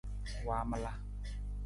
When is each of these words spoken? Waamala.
Waamala. 0.47 0.91